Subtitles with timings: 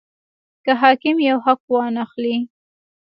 [0.63, 2.37] که حاکم یو حق وانه خلي.